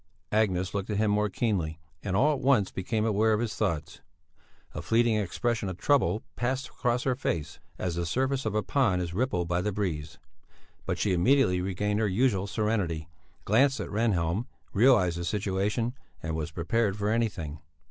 [0.31, 4.01] Agnes looked at him more keenly, and all at once became aware of his thoughts.
[4.73, 9.03] A fleeting expression of trouble passed across her face, as the surface of a pond
[9.03, 10.17] is rippled by the breeze;
[10.87, 13.09] but she immediately regained her usual serenity,
[13.45, 15.93] glanced at Rehnhjelm, realized the situation,
[16.23, 17.59] and was prepared for anything.